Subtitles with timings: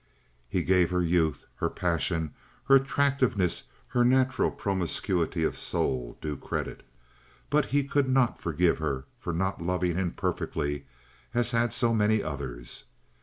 [0.49, 6.81] He gave her youth, her passion, her attractiveness, her natural promiscuity of soul due credit;
[7.51, 10.87] but he could not forgive her for not loving him perfectly,
[11.35, 12.85] as had so many others.